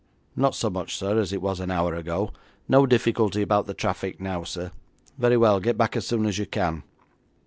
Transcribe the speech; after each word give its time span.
'Not 0.35 0.55
so 0.55 0.71
much, 0.71 0.95
sir, 0.97 1.19
as 1.19 1.31
it 1.31 1.43
was 1.43 1.59
an 1.59 1.69
hour 1.69 1.93
ago. 1.93 2.31
No 2.67 2.87
difficulty 2.87 3.43
about 3.43 3.67
the 3.67 3.75
traffic 3.75 4.19
now, 4.19 4.43
sir.' 4.43 4.71
'Very 5.19 5.37
well, 5.37 5.59
get 5.59 5.77
back 5.77 5.95
as 5.95 6.07
soon 6.07 6.25
as 6.25 6.39
you 6.39 6.47
can.' 6.47 6.81